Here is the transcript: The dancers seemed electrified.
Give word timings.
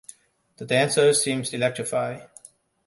The 0.57 0.65
dancers 0.65 1.23
seemed 1.23 1.53
electrified. 1.53 2.27